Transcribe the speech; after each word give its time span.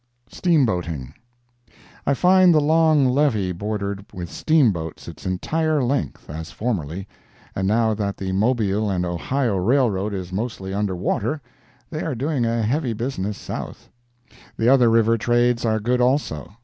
STEAMBOATING 0.31 1.13
I 2.07 2.15
find 2.15 2.55
the 2.55 2.59
long 2.59 3.05
levee 3.05 3.51
bordered 3.51 4.03
with 4.11 4.31
steamboats 4.31 5.07
its 5.07 5.27
entire 5.27 5.83
length, 5.83 6.27
as 6.27 6.49
formerly, 6.49 7.07
and 7.55 7.67
now 7.67 7.93
that 7.93 8.17
the 8.17 8.31
Mobile 8.31 8.89
and 8.89 9.05
Ohio 9.05 9.57
Railroad 9.57 10.11
is 10.11 10.33
mostly 10.33 10.73
under 10.73 10.95
water, 10.95 11.39
they 11.91 12.01
are 12.03 12.15
doing 12.15 12.45
a 12.47 12.63
heavy 12.63 12.93
business 12.93 13.37
South. 13.37 13.89
The 14.57 14.69
other 14.69 14.89
river 14.89 15.19
trades 15.19 15.65
are 15.65 15.79
good 15.79 16.01
also. 16.01 16.49